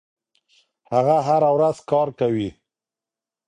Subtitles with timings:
[0.91, 2.49] هغه هره ورځ کار کوي.